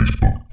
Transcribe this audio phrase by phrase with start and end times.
[0.00, 0.49] facebook.com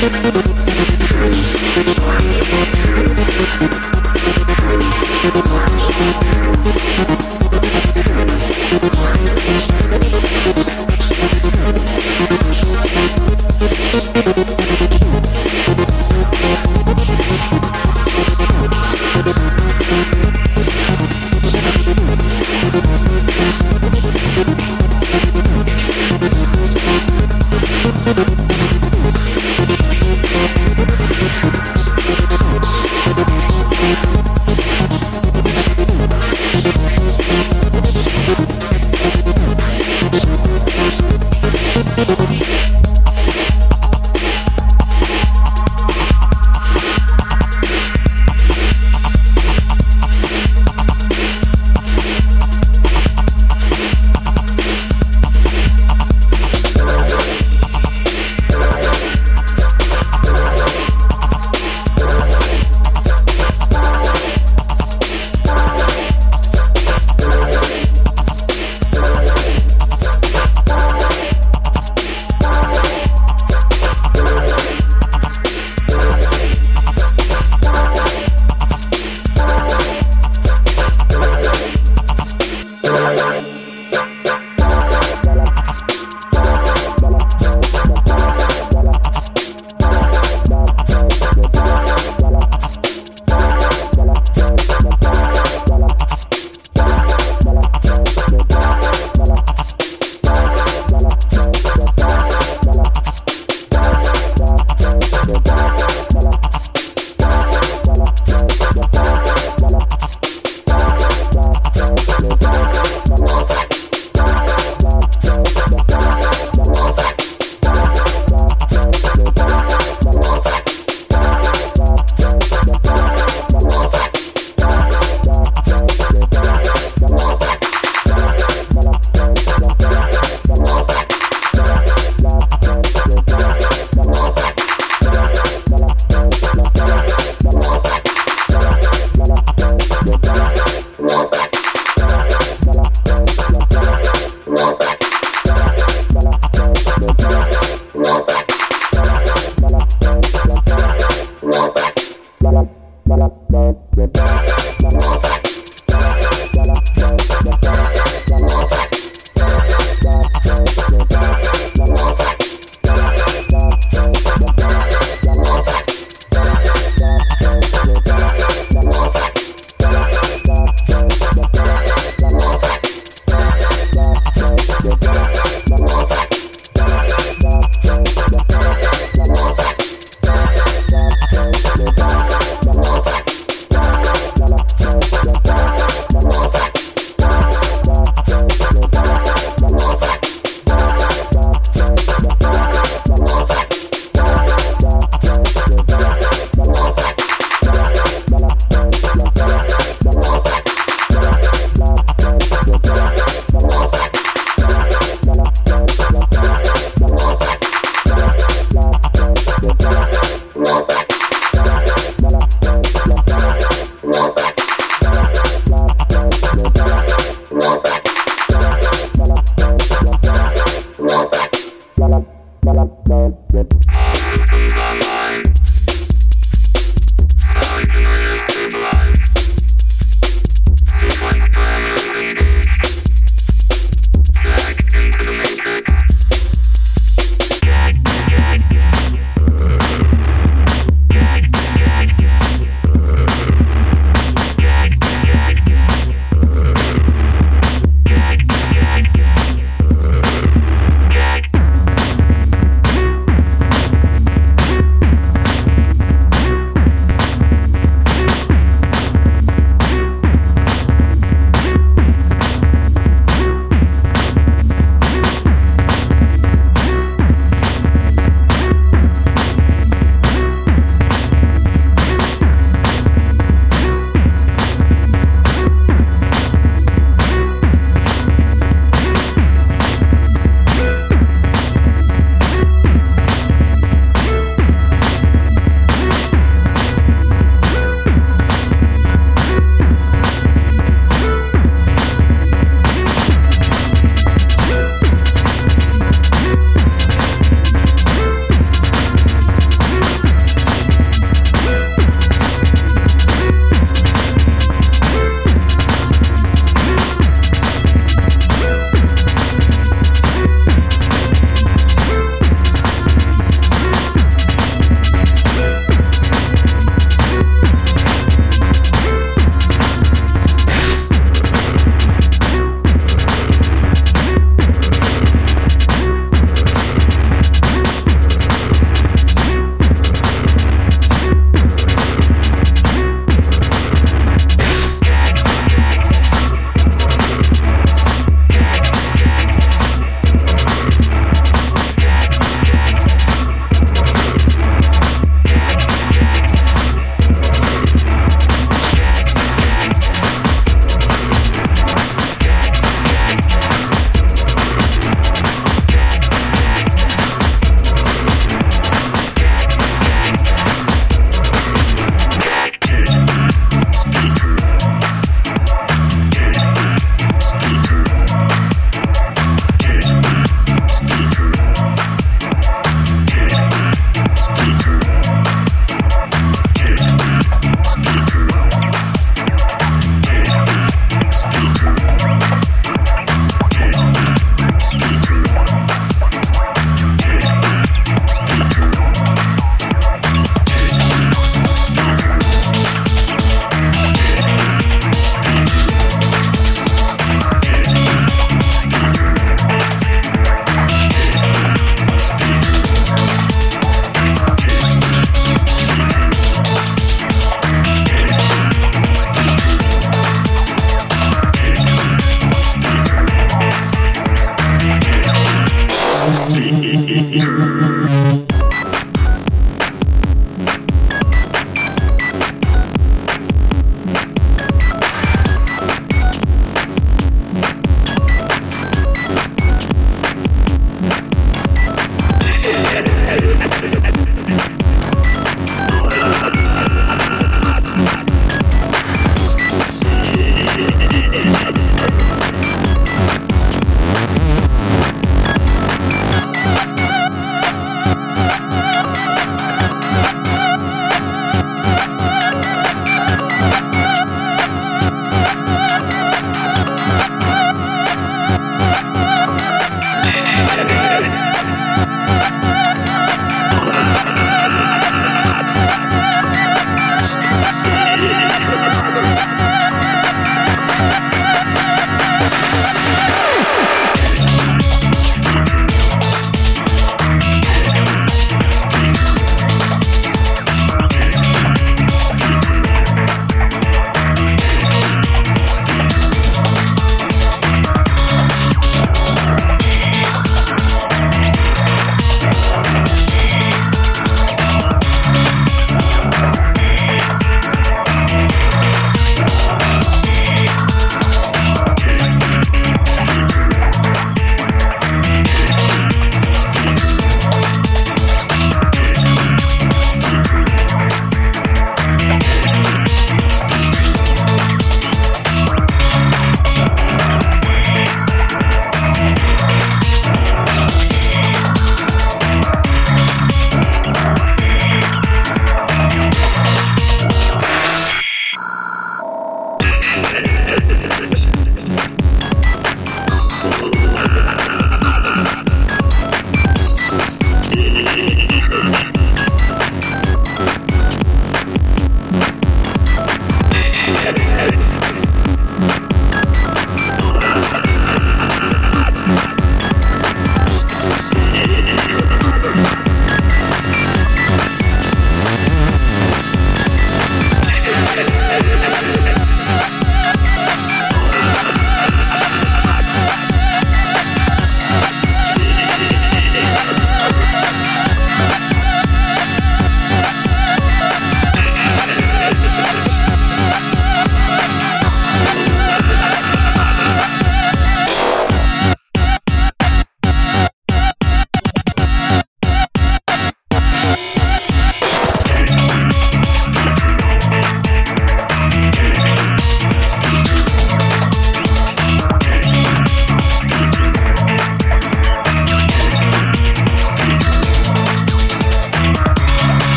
[0.00, 0.47] Thank